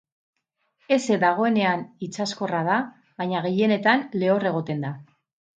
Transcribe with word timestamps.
Heze 0.95 1.17
dagoenean 1.23 1.83
itsaskorra 2.07 2.63
da, 2.71 2.79
baina 3.23 3.45
gehienetan 3.47 4.05
lehor 4.25 4.49
egoten 4.55 4.83
da. 4.89 4.97